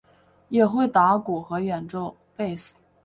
[0.49, 2.73] 也会打鼓和演奏贝斯。